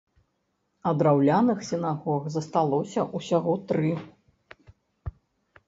[0.87, 3.95] А драўляных сінагог засталося ўсяго тры.